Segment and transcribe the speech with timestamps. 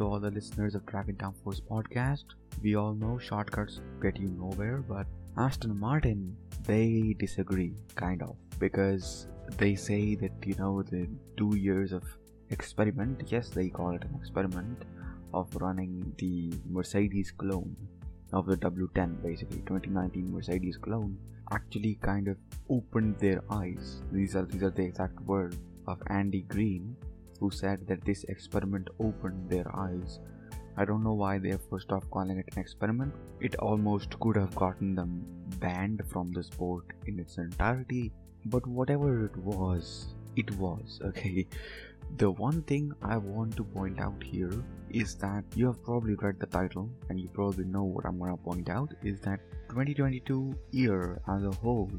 [0.00, 2.24] all the listeners of Dragon Town Force podcast.
[2.62, 9.26] We all know shortcuts get you nowhere, but Aston Martin, they disagree, kind of, because
[9.56, 12.04] they say that, you know, the two years of
[12.50, 14.84] experiment, yes, they call it an experiment,
[15.32, 17.76] of running the Mercedes clone
[18.32, 21.16] of the W10, basically 2019 Mercedes clone,
[21.50, 22.36] actually kind of
[22.68, 24.02] opened their eyes.
[24.12, 26.96] These are these are the exact words of Andy Green,
[27.40, 30.20] who said that this experiment opened their eyes.
[30.76, 33.14] I don't know why they first off calling it an experiment.
[33.40, 35.24] It almost could have gotten them
[35.58, 38.12] banned from the sport in its entirety,
[38.46, 41.46] but whatever it was, it was, okay?
[42.16, 46.40] The one thing I want to point out here is that you have probably read
[46.40, 51.20] the title and you probably know what I'm gonna point out is that 2022 year
[51.28, 51.90] as a whole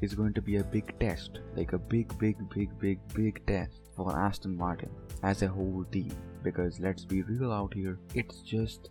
[0.00, 3.80] is going to be a big test, like a big, big, big, big, big test
[3.94, 4.90] for Aston Martin
[5.22, 6.12] as a whole team.
[6.42, 8.90] Because let's be real out here, it's just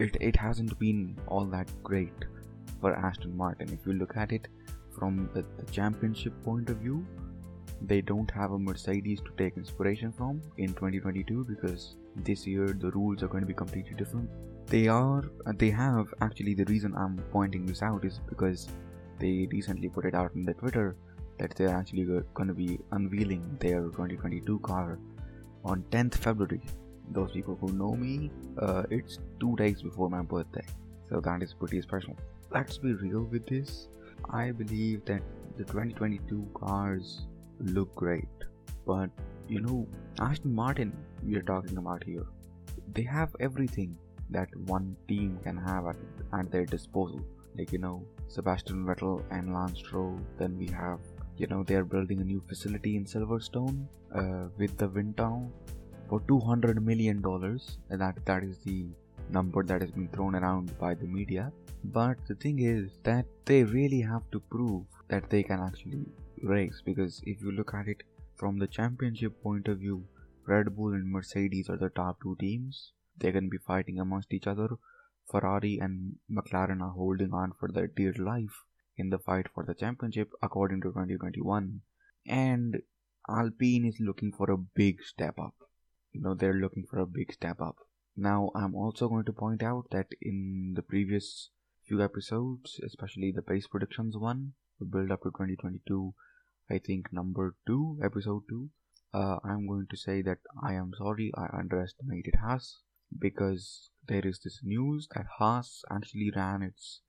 [0.00, 2.24] it it hasn't been all that great
[2.80, 3.72] for Aston Martin.
[3.72, 4.48] If you look at it
[4.96, 7.04] from the, the championship point of view,
[7.82, 12.90] they don't have a Mercedes to take inspiration from in 2022 because this year the
[12.92, 14.30] rules are going to be completely different.
[14.66, 15.24] They are,
[15.56, 18.68] they have actually the reason I'm pointing this out is because
[19.18, 20.96] they recently put it out on the Twitter
[21.38, 24.98] that they're actually going to be unveiling their 2022 car
[25.64, 26.62] on 10th February.
[27.10, 30.64] Those people who know me, uh, it's two days before my birthday,
[31.10, 32.16] so that is pretty special.
[32.50, 33.88] Let's be real with this.
[34.30, 35.22] I believe that
[35.56, 37.26] the 2022 cars
[37.60, 38.28] look great.
[38.86, 39.10] But
[39.48, 39.86] you know,
[40.20, 40.92] Aston Martin,
[41.22, 42.26] we are talking about here,
[42.94, 43.96] they have everything
[44.30, 45.96] that one team can have at,
[46.32, 47.20] at their disposal.
[47.56, 50.18] Like, you know, Sebastian Vettel and Lance Stroll.
[50.38, 50.98] Then we have,
[51.36, 55.50] you know, they are building a new facility in Silverstone uh, with the wind tunnel
[56.08, 57.22] for $200 million.
[57.90, 58.86] And that, that is the
[59.30, 61.52] number that has been thrown around by the media.
[61.84, 66.06] But the thing is that they really have to prove that they can actually
[66.42, 68.02] race because if you look at it
[68.36, 70.04] from the championship point of view,
[70.46, 72.92] Red Bull and Mercedes are the top two teams.
[73.18, 74.68] They're going to be fighting amongst each other.
[75.30, 78.64] Ferrari and McLaren are holding on for their dear life
[78.96, 81.80] in the fight for the championship according to 2021.
[82.26, 82.82] And
[83.28, 85.54] Alpine is looking for a big step up.
[86.12, 87.76] You know, they're looking for a big step up.
[88.16, 91.50] Now, I'm also going to point out that in the previous
[91.82, 96.14] few episodes, especially the pace predictions one, the build up to 2022,
[96.70, 98.70] I think number two, episode two.
[99.12, 102.83] Uh, I'm going to say that I am sorry I underestimated Haas
[103.18, 107.00] because there is this news that Haas actually ran its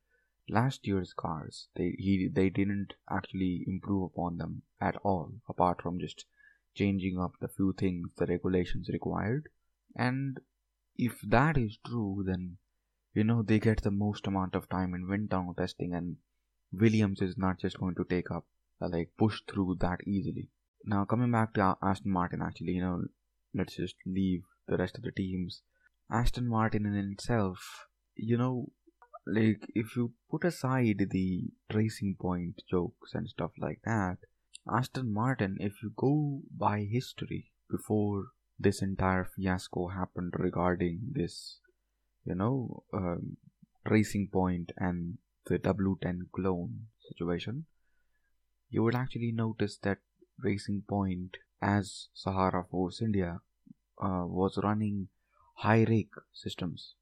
[0.48, 1.68] last year's cars.
[1.76, 6.26] They he they didn't actually improve upon them at all, apart from just
[6.74, 9.50] changing up the few things the regulations required.
[9.96, 10.40] And
[10.98, 12.58] if that is true, then
[13.14, 16.18] you know they get the most amount of time in wind tunnel testing, and
[16.72, 18.46] Williams is not just going to take up
[18.82, 20.50] uh, like push through that easily.
[20.84, 23.06] Now coming back to Aston Martin, actually, you know,
[23.54, 25.62] let's just leave the rest of the teams.
[26.10, 28.72] Aston Martin in itself, you know,
[29.26, 34.18] like if you put aside the racing point jokes and stuff like that,
[34.72, 38.28] Aston Martin, if you go by history before
[38.60, 41.60] this entire fiasco happened regarding this,
[42.24, 43.38] you know, um,
[43.86, 45.18] racing point and
[45.48, 47.66] the W10 clone situation,
[48.70, 50.00] you would actually notice that
[50.40, 53.42] Racing Point, as Sahara Force India,
[54.02, 55.08] uh, was running
[55.56, 56.96] high rake systems.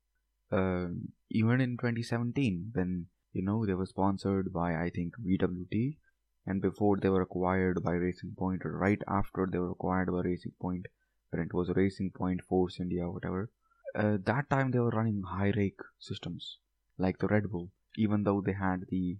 [0.52, 0.88] Uh,
[1.30, 5.98] even in 2017, when you know they were sponsored by I think BWT,
[6.46, 10.22] and before they were acquired by Racing Point, or right after they were acquired by
[10.22, 10.88] Racing Point,
[11.32, 13.50] when it was Racing Point Force India, whatever.
[13.96, 16.58] Uh, that time they were running high rake systems
[16.98, 19.18] like the Red Bull, even though they had the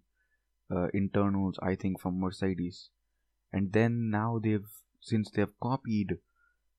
[0.72, 2.90] uh, internals i think from mercedes
[3.52, 4.72] and then now they've
[5.02, 6.18] since they've copied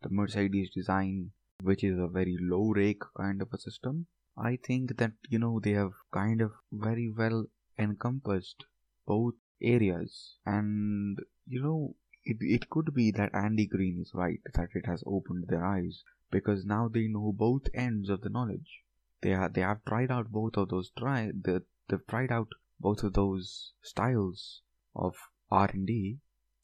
[0.03, 1.31] the mercedes design
[1.63, 4.07] which is a very low rake kind of a system
[4.37, 7.47] i think that you know they have kind of very well
[7.79, 8.65] encompassed
[9.07, 10.37] both areas.
[10.45, 15.03] And you know it, it could be that andy green is right that it has
[15.07, 18.83] opened their eyes because now they know both ends of the knowledge.
[19.23, 22.49] They have they have tried out both of those try the, they've tried out
[22.81, 24.63] both of those styles
[24.95, 25.15] of
[25.51, 26.19] R&D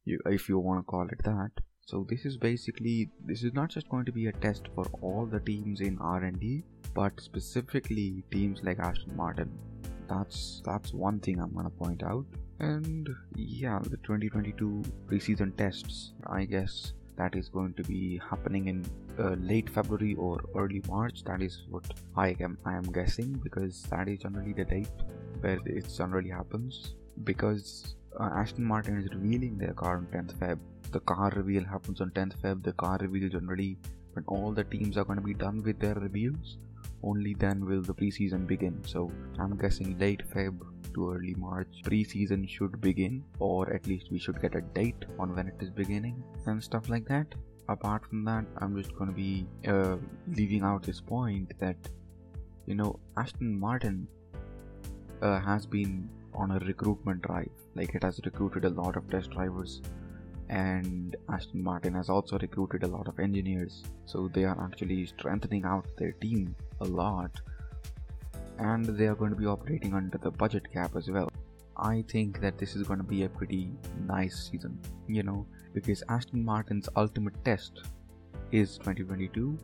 [0.07, 1.53] if you want to call it that
[1.91, 5.27] so this is basically this is not just going to be a test for all
[5.27, 6.63] the teams in R&D
[6.95, 9.51] but specifically teams like Aston Martin
[10.09, 12.25] that's that's one thing I'm gonna point out
[12.61, 18.85] and yeah the 2022 preseason tests I guess that is going to be happening in
[19.19, 21.23] uh, late February or early March.
[21.25, 21.85] That is what
[22.17, 24.89] I am I am guessing because that is generally the date
[25.41, 26.95] where it generally happens.
[27.25, 30.59] Because uh, Aston Martin is revealing their car on 10th Feb.
[30.93, 32.63] The car reveal happens on 10th Feb.
[32.63, 33.79] The car reveal generally
[34.15, 36.59] when all the teams are going to be done with their reveals.
[37.03, 38.83] Only then will the preseason begin.
[38.85, 40.59] So I'm guessing late Feb
[40.95, 45.35] to early March preseason should begin, or at least we should get a date on
[45.35, 47.27] when it is beginning and stuff like that.
[47.69, 49.97] Apart from that, I'm just going to be uh,
[50.27, 51.77] leaving out this point that
[52.67, 54.09] you know Aston Martin
[55.23, 57.51] uh, has been on a recruitment drive.
[57.75, 59.83] Like it has recruited a lot of test drivers,
[60.49, 63.83] and Aston Martin has also recruited a lot of engineers.
[64.07, 67.31] So they are actually strengthening out their team a lot
[68.61, 71.31] and they are going to be operating under the budget cap as well.
[71.77, 73.73] I think that this is going to be a pretty
[74.07, 74.79] nice season,
[75.09, 77.85] you know, because Aston Martin's ultimate test
[78.53, 79.57] is 2022,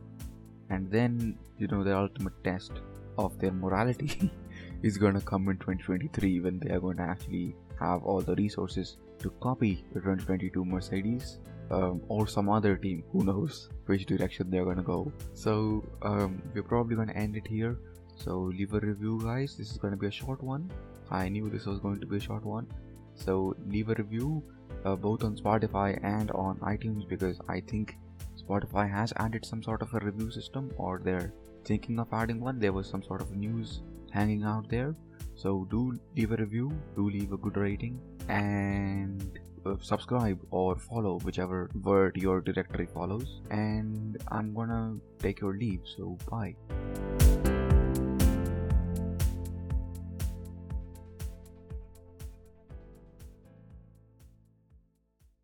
[0.71, 2.73] and then, you know, the ultimate test
[3.19, 4.31] of their morality
[4.83, 8.35] is going to come in 2023 when they are going to actually have all the
[8.37, 11.39] resources to copy the 2022 Mercedes
[11.71, 13.03] um, or some other team.
[13.13, 15.13] Who knows which direction they're going to go?
[15.35, 17.79] So, um, we're probably going to end it here.
[18.17, 19.57] So leave a review guys.
[19.57, 20.71] This is going to be a short one.
[21.11, 22.67] I knew this was going to be a short one.
[23.15, 24.43] So leave a review
[24.85, 27.97] uh, both on spotify and on itunes because i think
[28.37, 31.33] spotify has added some sort of a review system or they're
[31.67, 32.59] thinking of adding one.
[32.59, 33.83] There was some sort of news
[34.17, 34.95] hanging out there.
[35.35, 35.83] So do
[36.17, 37.99] leave a review do leave a good rating
[38.29, 43.41] and uh, subscribe or follow whichever word your directory follows.
[43.51, 46.55] And i'm gonna take your leave so bye